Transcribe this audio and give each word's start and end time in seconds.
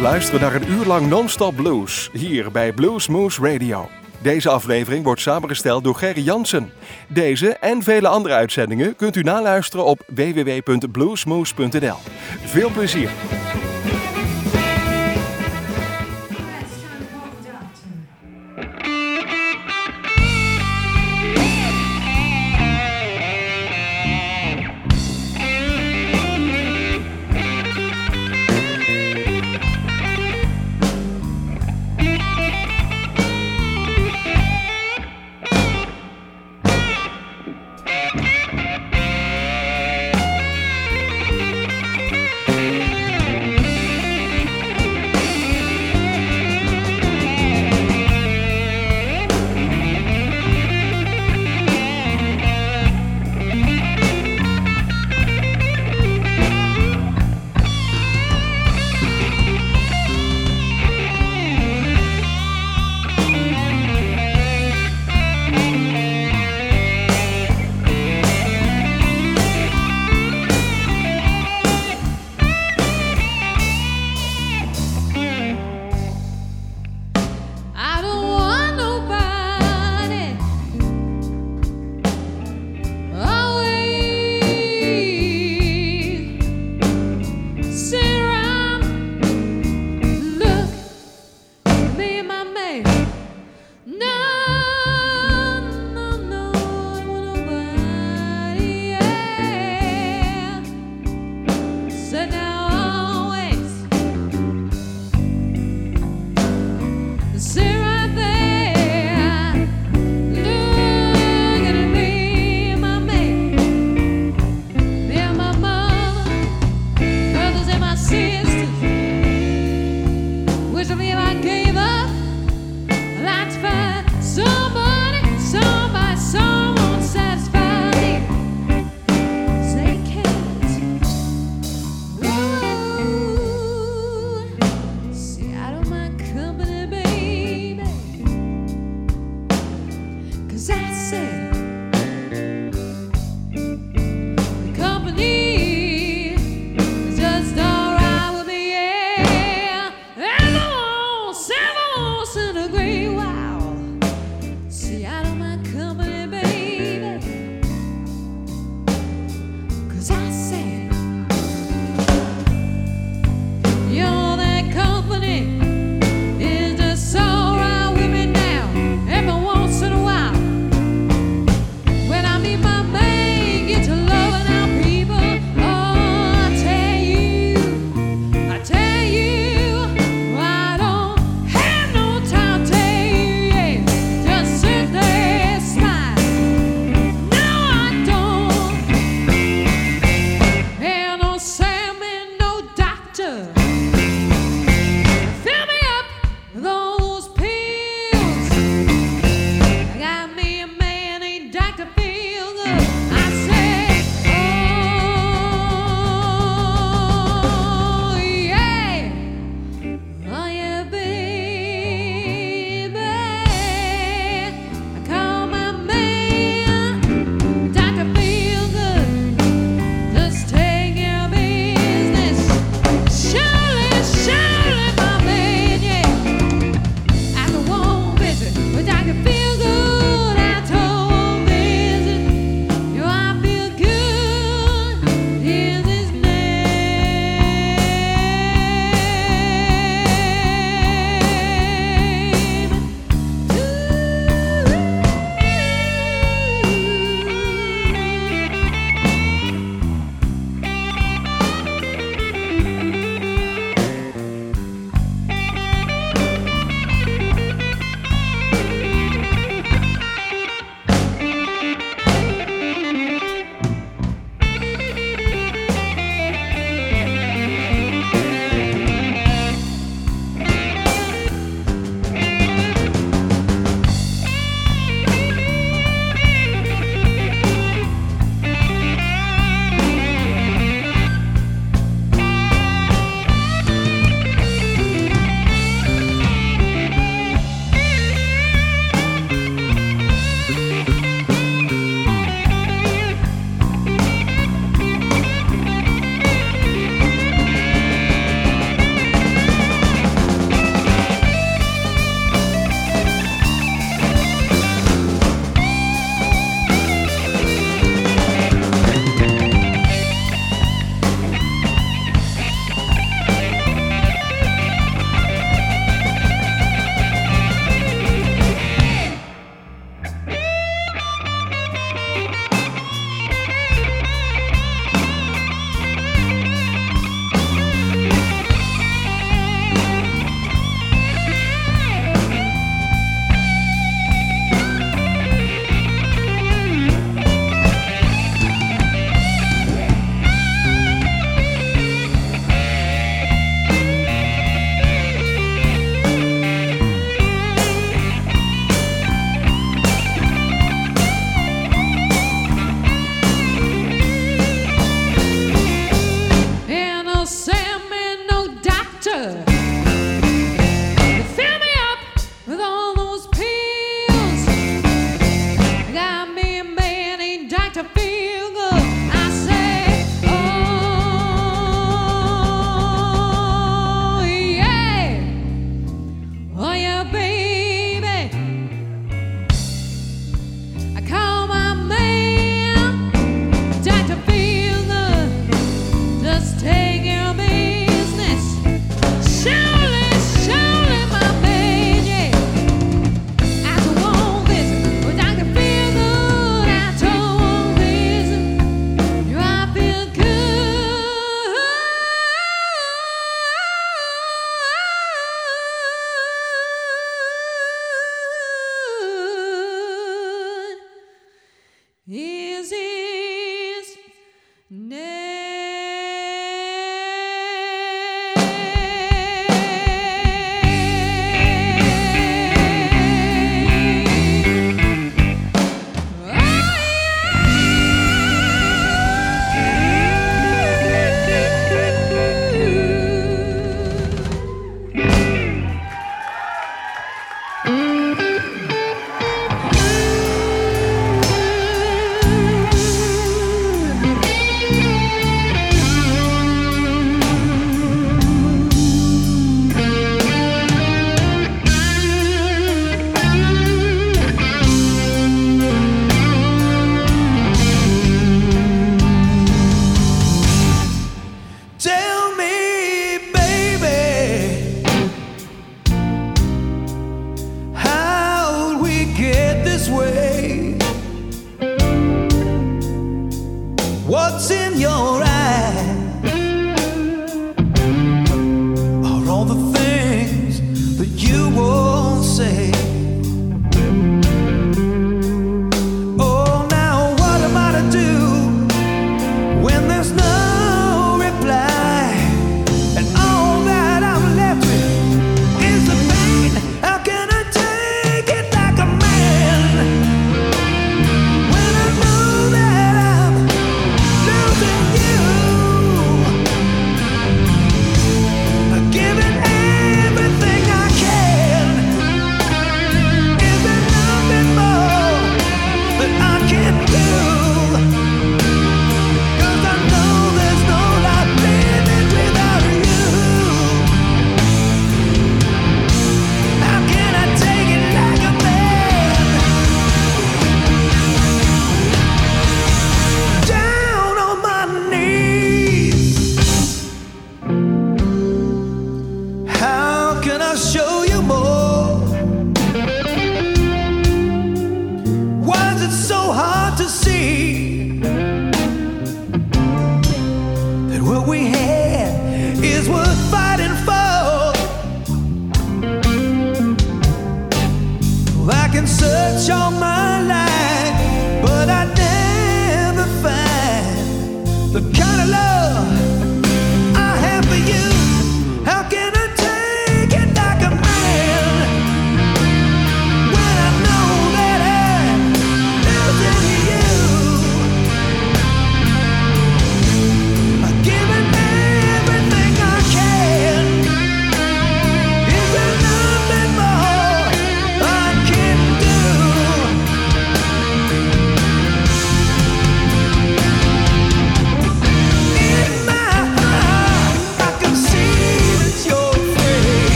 luisteren 0.00 0.40
naar 0.40 0.54
een 0.54 0.70
uur 0.70 0.84
lang 0.84 1.08
non-stop 1.08 1.56
blues 1.56 2.10
hier 2.12 2.50
bij 2.50 2.72
Blues 2.72 3.08
Moose 3.08 3.52
Radio. 3.52 3.88
Deze 4.22 4.48
aflevering 4.48 5.04
wordt 5.04 5.20
samengesteld 5.20 5.84
door 5.84 5.94
Gerry 5.94 6.22
Jansen. 6.22 6.72
Deze 7.08 7.48
en 7.48 7.82
vele 7.82 8.08
andere 8.08 8.34
uitzendingen 8.34 8.96
kunt 8.96 9.16
u 9.16 9.22
naluisteren 9.22 9.84
op 9.84 10.04
www.bluesmoose.nl. 10.14 11.96
Veel 12.44 12.70
plezier! 12.70 13.10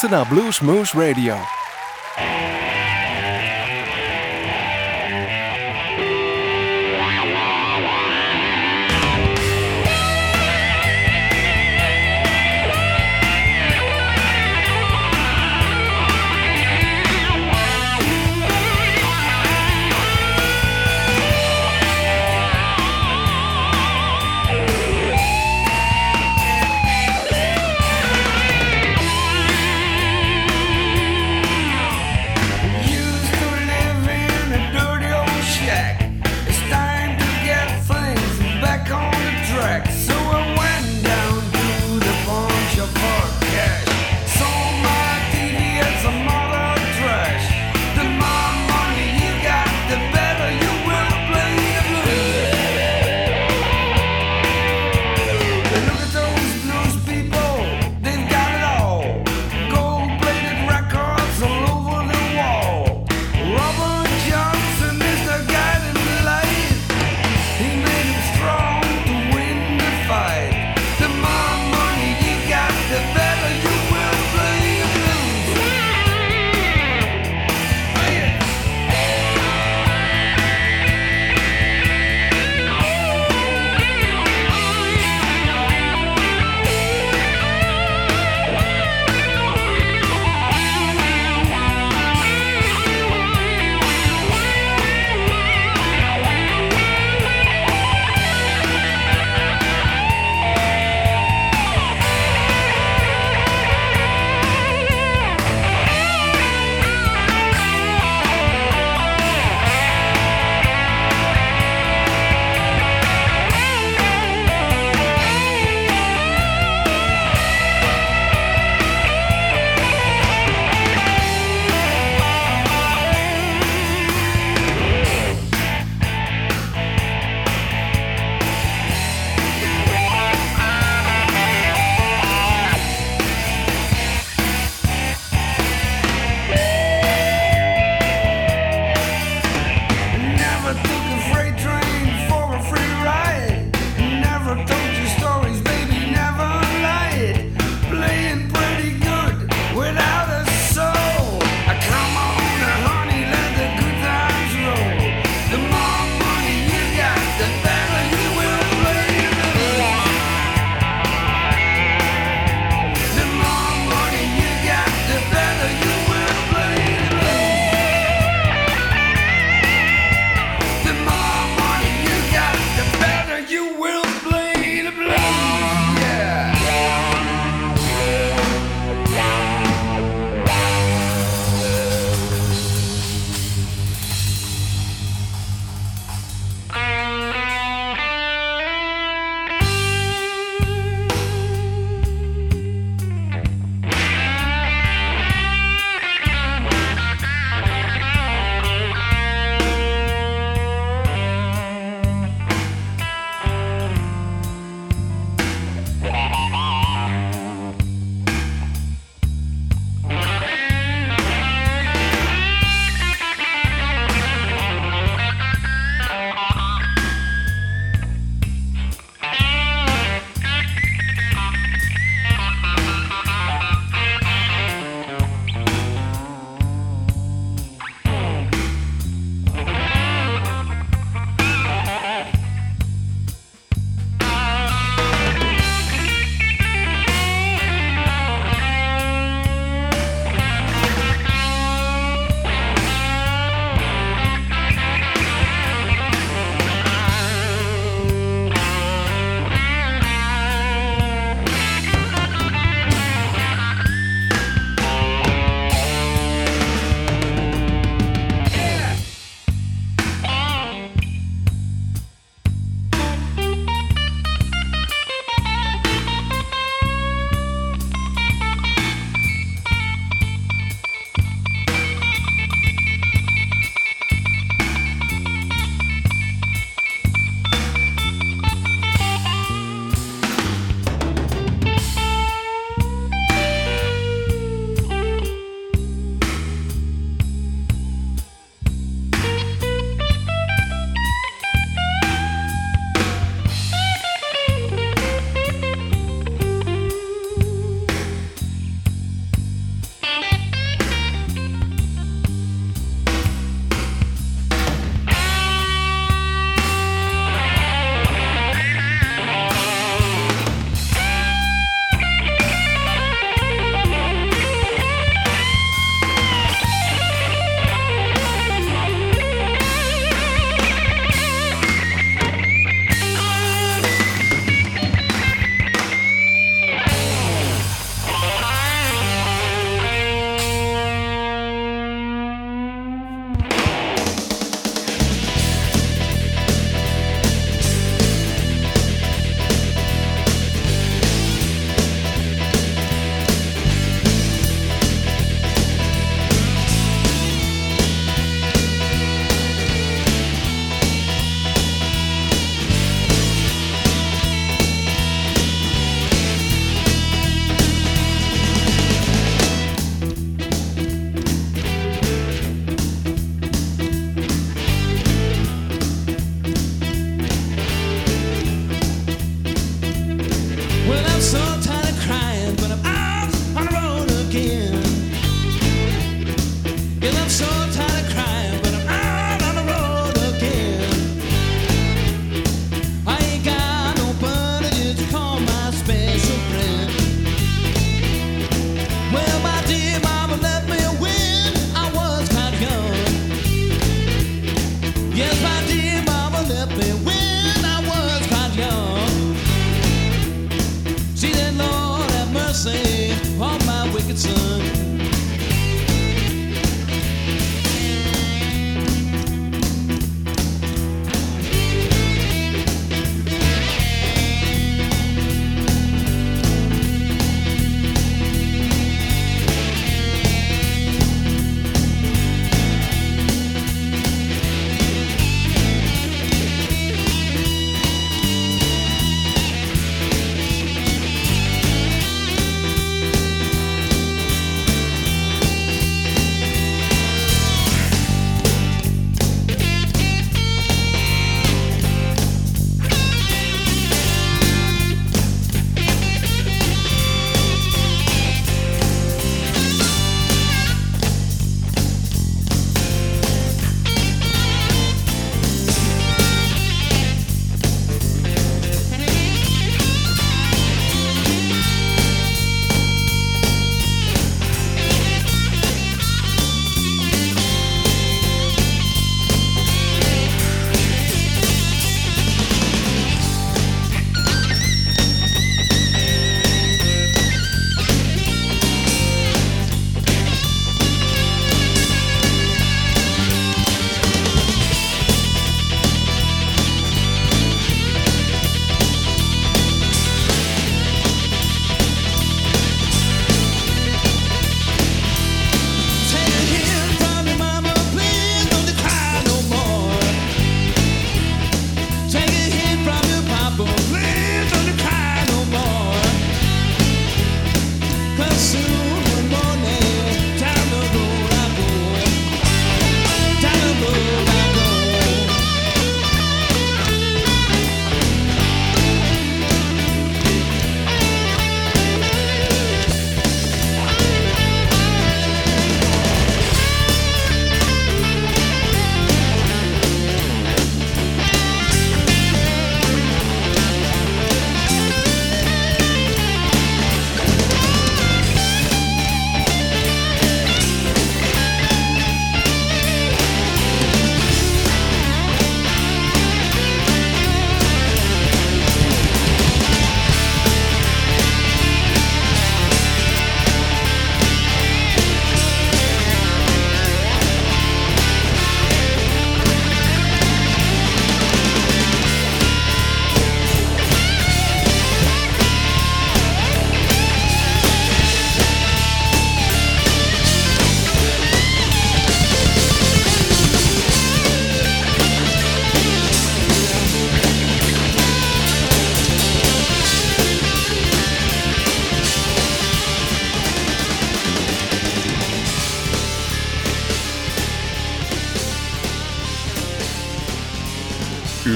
Luistert 0.00 0.28
naar 0.28 0.38
Blues 0.38 0.60
Moose 0.60 1.08
Radio. 1.08 1.59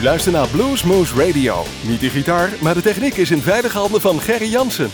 Luister 0.04 0.32
naar 0.32 0.48
Blues 0.48 0.82
Moose 0.82 1.14
Radio. 1.14 1.64
Niet 1.82 2.00
de 2.00 2.10
gitaar, 2.10 2.52
maar 2.60 2.74
de 2.74 2.82
techniek 2.82 3.16
is 3.16 3.30
in 3.30 3.40
veilige 3.40 3.78
handen 3.78 4.00
van 4.00 4.20
Gerry 4.20 4.50
Jansen. 4.50 4.90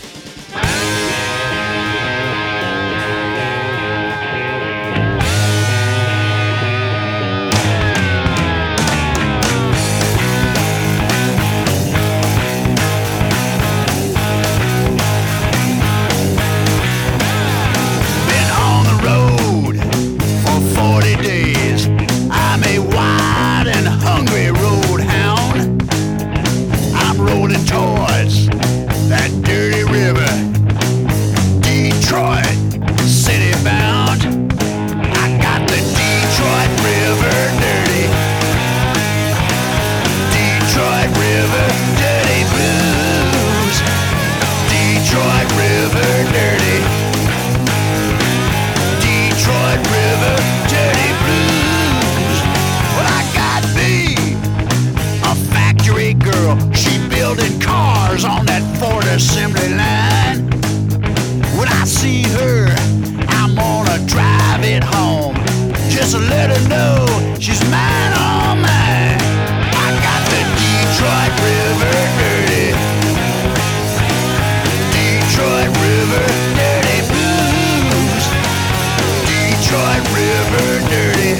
River 80.13 80.79
Dirty. 80.89 81.33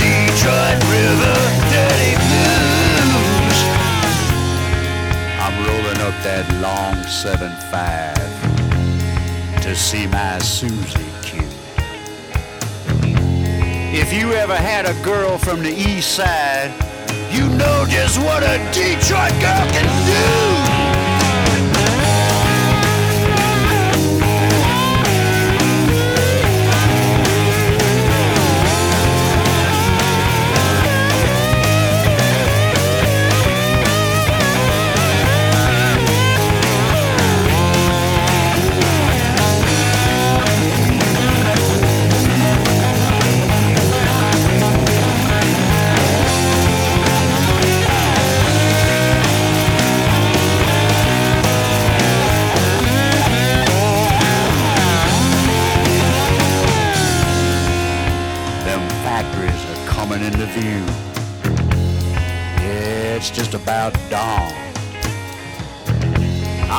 Detroit 0.00 0.78
River 0.92 1.38
Dirty 1.72 2.12
Blues. 2.24 3.58
I'm 5.40 5.54
rolling 5.66 6.00
up 6.00 6.16
that 6.22 6.46
long 6.60 6.96
7-5 7.04 9.62
to 9.62 9.74
see 9.74 10.06
my 10.06 10.38
Susie 10.38 11.10
Q. 11.22 11.42
If 13.94 14.12
you 14.12 14.32
ever 14.32 14.56
had 14.56 14.86
a 14.86 14.94
girl 15.02 15.38
from 15.38 15.62
the 15.62 15.72
east 15.72 16.14
side, 16.16 16.72
you 17.30 17.48
know 17.48 17.86
just 17.88 18.18
what 18.18 18.42
a 18.42 18.58
Detroit 18.72 19.32
girl 19.40 19.66
can 19.70 19.86
do. 20.06 20.71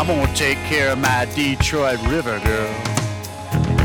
I'm 0.04 0.10
gonna 0.10 0.36
take 0.36 0.58
care 0.68 0.92
of 0.92 1.00
my 1.00 1.24
Detroit 1.34 1.98
River 2.10 2.38
girl. 2.44 2.74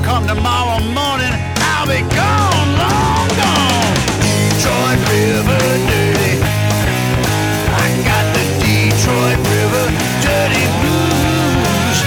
Come 0.02 0.26
tomorrow 0.26 0.82
morning, 0.90 1.30
I'll 1.62 1.86
be 1.86 2.02
gone, 2.10 2.70
long 2.74 3.28
gone. 3.38 3.94
Detroit 4.26 4.98
River 5.14 5.62
dirty. 5.86 6.34
I 7.70 7.86
got 8.02 8.26
the 8.34 8.44
Detroit 8.58 9.38
River 9.46 9.86
dirty 10.26 10.66
blues. 10.82 11.98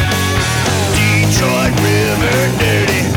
Detroit 0.92 1.72
River 1.80 2.36
dirty. 2.60 3.08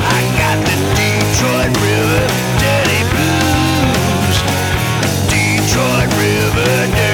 I 0.00 0.20
got 0.40 0.56
the 0.64 0.76
Detroit 0.96 1.72
River 1.84 2.24
dirty 2.56 3.00
blues. 3.12 4.36
Detroit 5.28 6.08
River 6.16 6.86
dirty. 6.96 7.07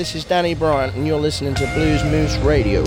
This 0.00 0.14
is 0.14 0.24
Danny 0.24 0.54
Bryant, 0.54 0.96
and 0.96 1.06
you're 1.06 1.20
listening 1.20 1.54
to 1.56 1.70
Blues 1.74 2.02
Moose 2.04 2.34
Radio. 2.38 2.82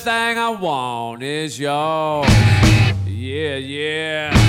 Thing 0.00 0.38
I 0.38 0.48
want 0.48 1.22
is 1.22 1.60
yours. 1.60 2.26
Yeah, 3.06 3.56
yeah. 3.56 4.39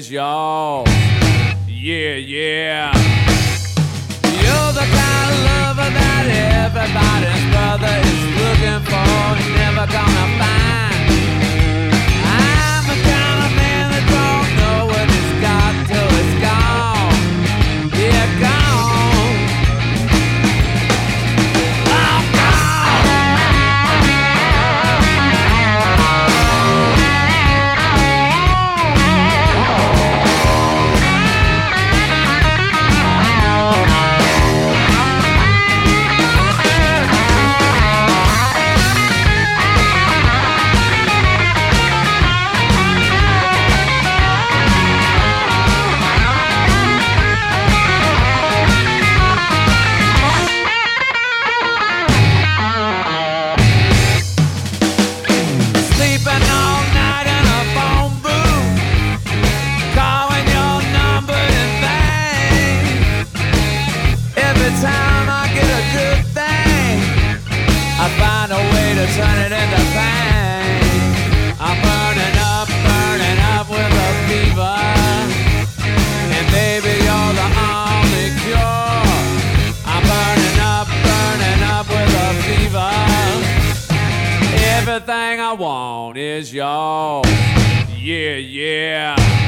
is 0.00 0.10
y'all. 0.10 0.84
Yeah, 1.68 2.14
yeah. 2.14 2.92
You're 4.42 4.72
the 4.72 4.86
kind 4.96 5.28
of 5.30 5.40
lover 5.48 5.90
that 5.98 6.24
everybody's 6.64 7.44
brother 7.52 7.94
is 8.08 8.22
looking 8.40 8.80
for. 8.88 9.12
Never 9.58 9.86
gonna 9.92 10.38
find. 10.38 10.59
want 85.60 86.16
is 86.16 86.54
y'all. 86.54 87.22
Yeah, 87.98 88.36
yeah. 88.36 89.39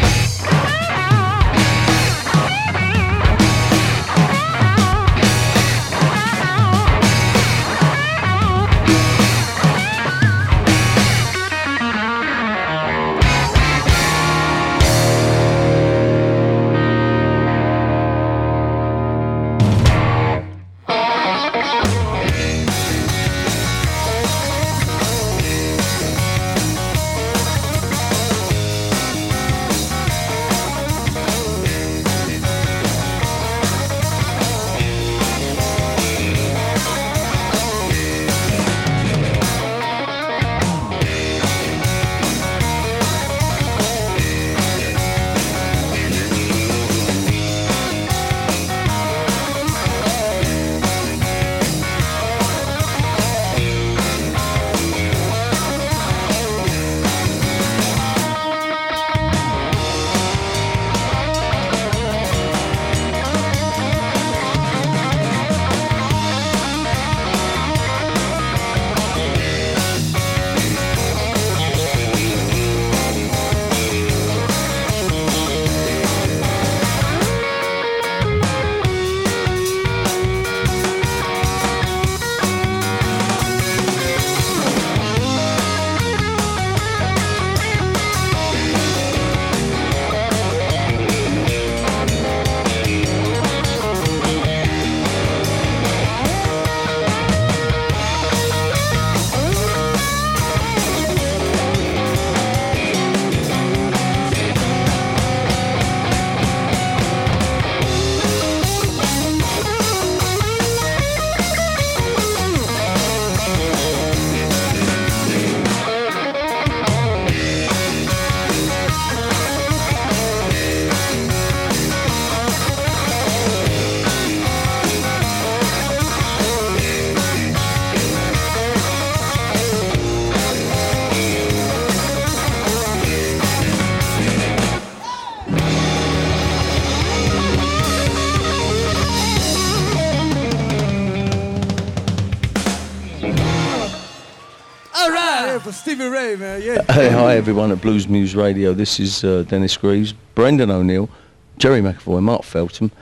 everyone 147.43 147.72
at 147.72 147.78
Bluesmoose 147.78 148.36
Radio. 148.36 148.72
This 148.72 149.01
is 149.01 149.24
uh, 149.24 149.43
Dennis 149.43 149.76
Greaves, 149.76 150.12
Brendan 150.36 150.70
O'Neill, 150.70 151.11
Gerry 151.59 151.80
McAvoy, 151.80 152.22
Mark 152.22 152.45
Feltham, 152.45 152.93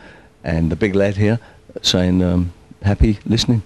and 0.42 0.72
the 0.72 0.76
big 0.76 0.94
lad 0.94 1.18
here 1.18 1.38
saying 1.82 2.22
um, 2.22 2.50
happy 2.80 3.18
listening. 3.26 3.62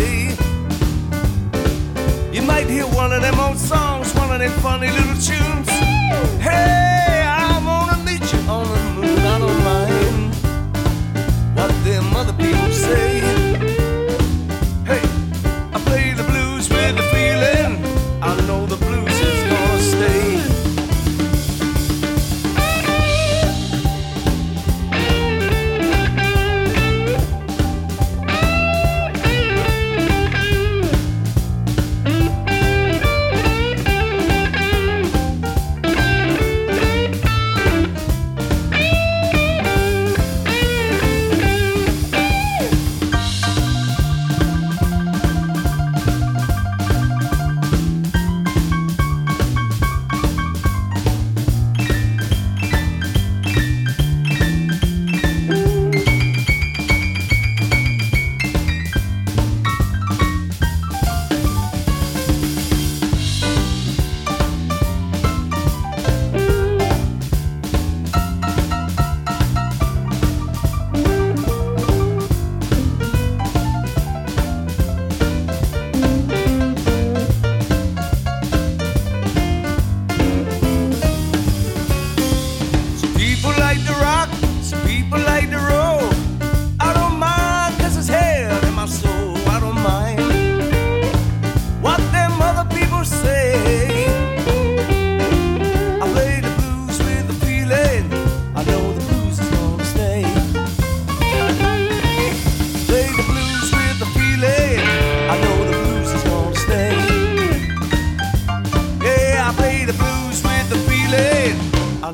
way. 0.00 0.36
You 2.32 2.42
might 2.42 2.68
hear 2.68 2.86
one 2.86 3.12
of 3.12 3.22
them 3.22 3.38
old 3.40 3.58
songs, 3.58 4.14
one 4.14 4.30
of 4.32 4.38
them 4.38 4.52
funny 4.60 4.88
little 4.90 5.18
tunes. 5.28 5.68
Hey, 6.40 7.24
I'm 7.26 7.64
gonna 7.64 7.98
meet 8.04 8.24
you 8.32 8.40
on 8.48 8.66
the 8.72 8.80
moon, 9.00 9.18
I 9.18 9.38
don't 9.38 9.64
mind 9.64 10.34
what 11.56 11.70
them 11.84 12.16
other 12.16 12.32
people 12.32 12.72
say. 12.72 13.09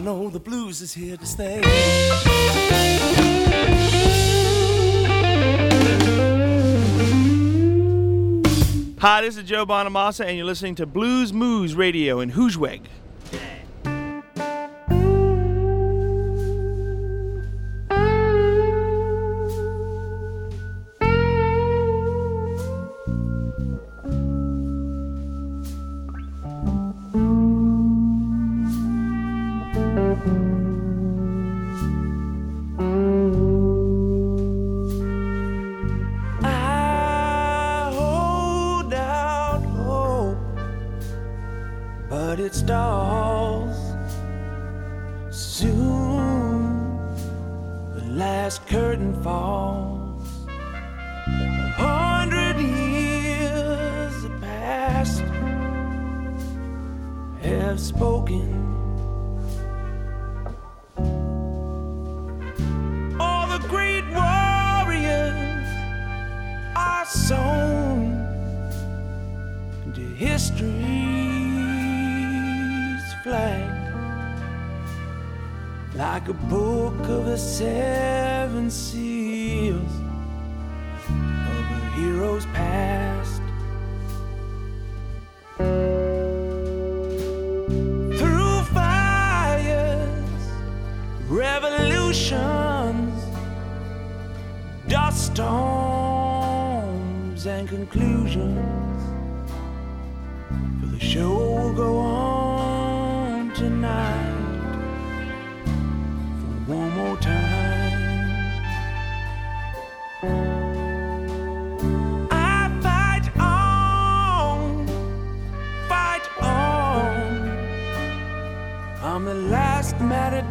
know 0.06 0.30
the 0.30 0.38
blues 0.38 0.80
is 0.82 0.94
here 0.94 1.16
to 1.16 1.26
stay. 1.26 1.60
Hi, 9.00 9.20
this 9.22 9.36
is 9.36 9.42
Joe 9.42 9.66
Bonamassa, 9.66 10.24
and 10.24 10.36
you're 10.36 10.46
listening 10.46 10.76
to 10.76 10.86
Bluesmoose 10.86 11.76
Radio 11.76 12.20
in 12.20 12.30
Groesbeek. 12.30 12.82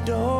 door. 0.05 0.34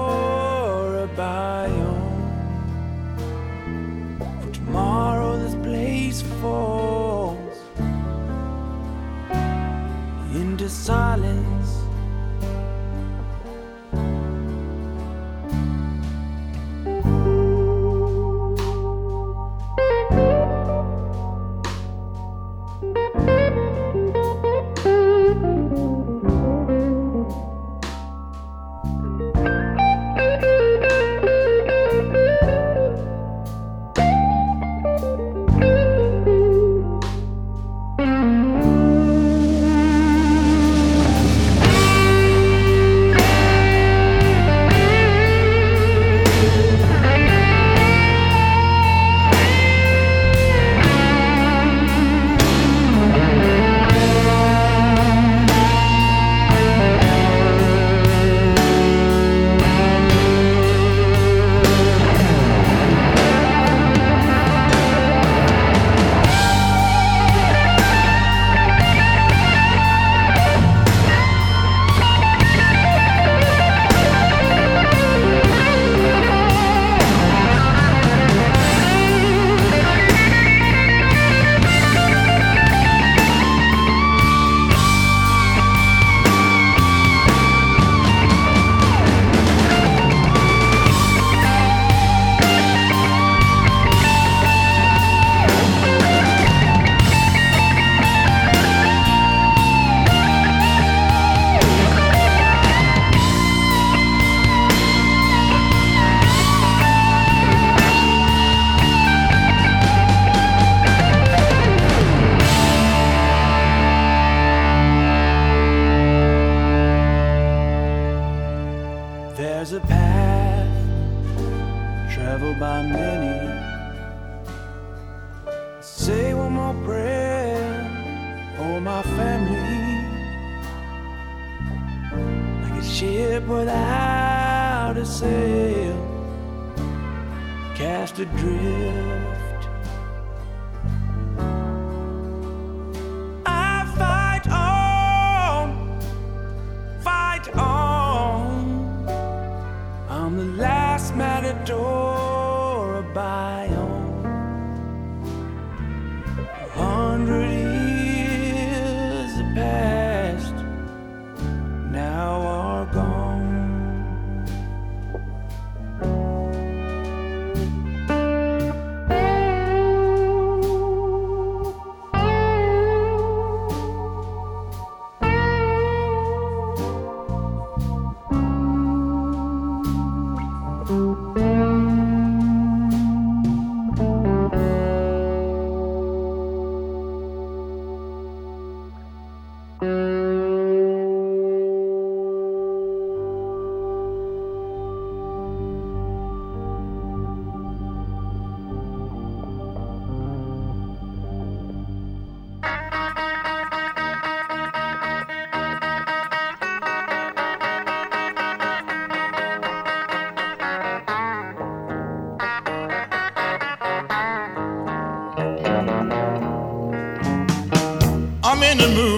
The 218.77 218.87
mood. 218.89 219.14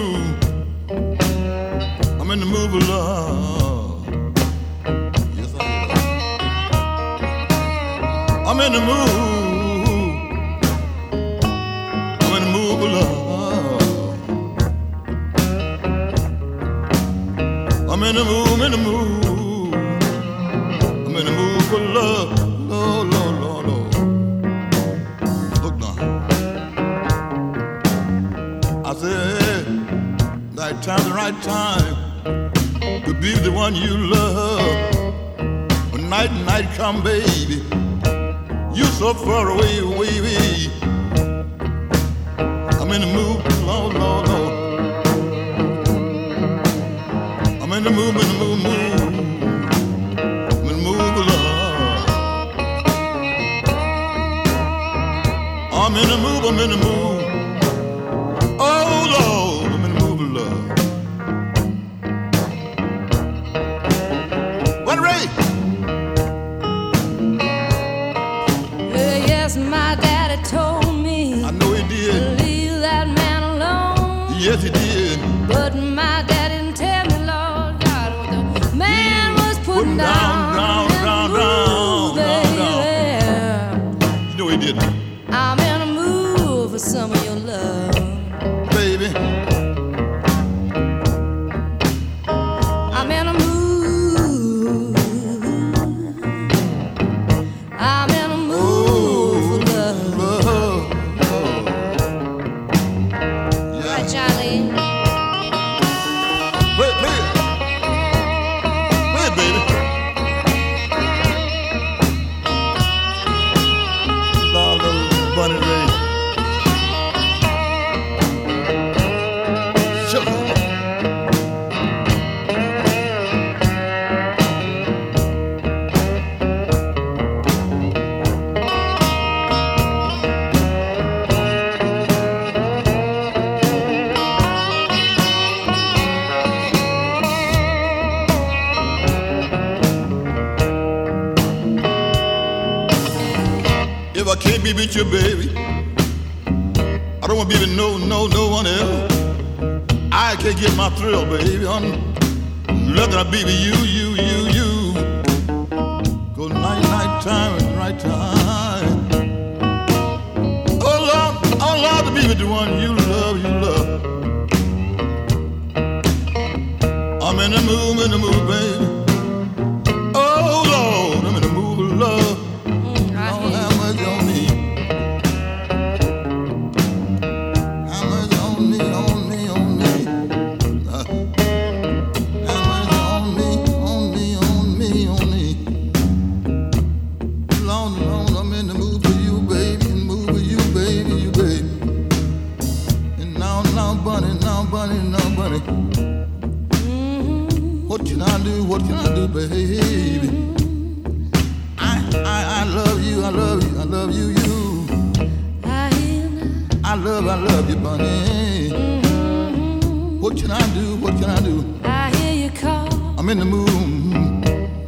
Mm-hmm. 208.28 210.20
What 210.20 210.36
can 210.36 210.50
I 210.50 210.74
do? 210.74 210.96
What 210.96 211.14
can 211.14 211.30
I 211.30 211.40
do? 211.40 211.64
I 211.84 212.10
hear 212.16 212.34
you 212.44 212.50
call. 212.50 212.88
I'm 213.18 213.28
in 213.28 213.38
the 213.38 213.44
mood. 213.44 213.70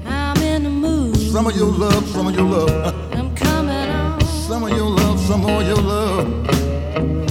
I'm 0.06 0.36
in 0.42 0.62
the 0.64 0.70
mood. 0.70 1.16
Some 1.16 1.46
of 1.46 1.56
your 1.56 1.68
love, 1.68 2.06
some 2.08 2.26
of 2.26 2.34
your 2.34 2.44
love. 2.44 2.94
I'm 3.14 3.34
coming 3.34 3.88
on. 3.90 4.20
Some 4.48 4.64
of 4.64 4.70
your 4.70 4.88
love, 4.88 5.18
some 5.20 5.44
of 5.44 5.66
your 5.66 5.76
love. 5.76 7.29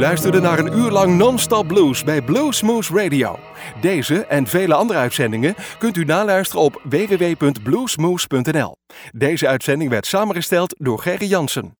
Luisterde 0.00 0.40
naar 0.40 0.58
een 0.58 0.78
uur 0.78 0.90
lang 0.90 1.16
non-stop 1.16 1.66
blues 1.66 2.04
bij 2.04 2.22
Bluesmoose 2.22 2.94
Radio. 2.94 3.38
Deze 3.80 4.24
en 4.24 4.46
vele 4.46 4.74
andere 4.74 4.98
uitzendingen 4.98 5.54
kunt 5.78 5.96
u 5.96 6.04
naluisteren 6.04 6.64
op 6.64 6.80
www.bluesmoose.nl. 6.84 8.76
Deze 9.12 9.48
uitzending 9.48 9.90
werd 9.90 10.06
samengesteld 10.06 10.74
door 10.78 10.98
Gerry 10.98 11.26
Jansen. 11.26 11.74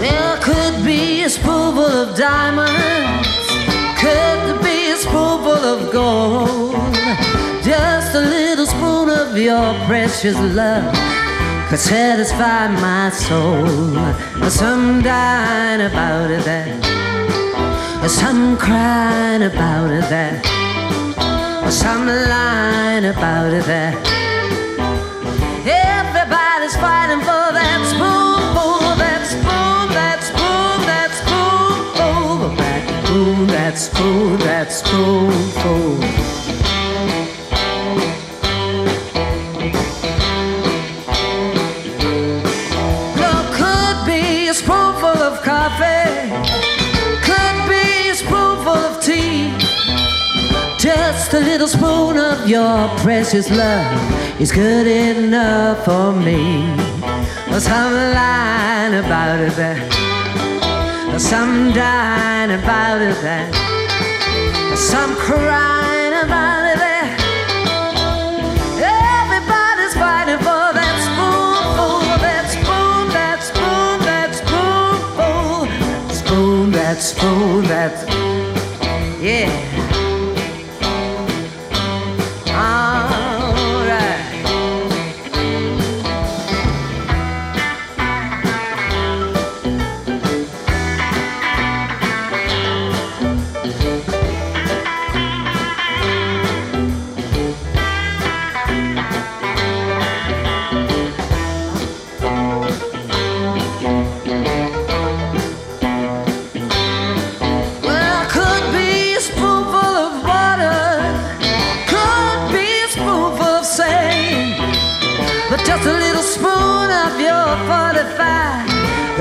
There 0.00 0.38
could 0.40 0.84
be 0.84 1.22
a 1.24 1.28
spoonful 1.28 2.08
of 2.08 2.14
diamonds, 2.14 2.83
your 9.44 9.74
precious 9.84 10.38
love 10.56 10.90
could 11.68 11.78
satisfy 11.78 12.66
my 12.80 13.10
soul. 13.10 13.66
Some 14.48 15.02
dying 15.02 15.82
about 15.82 16.30
it 16.30 16.42
there, 16.44 16.72
some 18.08 18.56
crying 18.56 19.42
about 19.42 19.90
it 19.90 20.08
there, 20.08 20.42
some 21.70 22.06
lying 22.06 23.04
about 23.04 23.52
it 23.52 23.66
there. 23.66 23.92
Everybody's 25.66 26.76
fighting 26.76 27.20
for 27.20 27.46
that 27.58 27.80
spoonful, 27.92 28.96
that 28.96 29.22
spoon, 29.32 29.86
that 29.98 30.20
spoon, 30.24 30.76
that 30.88 31.10
spoonful, 31.20 32.56
that 32.56 32.82
spoon, 33.04 33.46
that 33.48 33.78
spoon, 33.78 34.38
that 34.38 34.72
spoonful. 34.72 36.33
Just 51.14 51.32
a 51.32 51.40
little 51.40 51.68
spoon 51.68 52.18
of 52.18 52.48
your 52.48 52.88
precious 52.98 53.48
love 53.48 54.40
is 54.40 54.50
good 54.50 54.86
enough 54.86 55.84
for 55.84 56.12
me. 56.12 56.66
Some 57.60 57.94
lying 57.94 58.94
about 58.94 59.38
it 59.38 59.54
there, 59.54 59.78
some 61.18 61.72
dying 61.72 62.50
about 62.60 63.00
it 63.00 63.16
there, 63.22 63.48
some 64.76 65.14
crying 65.14 66.14
about 66.24 66.64
it 66.72 66.78
there. 66.78 67.16
Everybody's 68.82 69.94
fighting 69.94 70.38
for 70.38 70.66
that 70.78 70.96
spoonful, 71.06 72.00
that 72.26 72.46
spoon, 72.50 73.08
that 73.14 73.40
spoon, 73.50 74.00
that 74.10 74.34
spoonful, 74.42 75.68
spoon, 76.12 76.70
that 76.72 76.98
spoon, 77.00 77.64
that 77.64 77.94
yeah. 79.22 79.73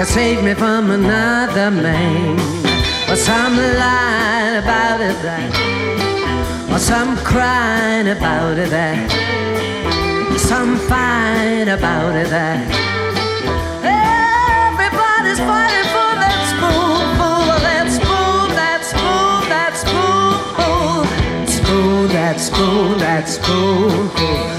That 0.03 0.09
saved 0.09 0.43
me 0.43 0.53
from 0.53 0.91
another 0.91 1.71
man. 1.71 2.37
Or 3.09 3.15
some 3.15 3.55
lying 3.55 4.57
about 4.57 4.99
it 4.99 5.15
that, 5.23 5.51
or 6.69 6.79
some 6.79 7.15
crying 7.17 8.09
about 8.09 8.57
it 8.57 8.69
that, 8.69 9.09
some 10.37 10.77
fight 10.89 11.69
about 11.69 12.15
it 12.15 12.29
that. 12.29 12.67
Everybody's 13.79 15.39
fighting 15.39 15.87
for 15.95 16.11
that 16.23 16.41
spoonful, 16.51 17.39
that 17.63 17.87
spoon, 17.87 18.49
that 18.59 18.81
spoon, 18.83 19.39
that 19.53 19.73
spoonful, 19.83 21.07
spoon, 21.47 22.07
that 22.09 22.39
spoon, 22.41 22.97
that 22.99 23.29
spoonful. 23.29 24.52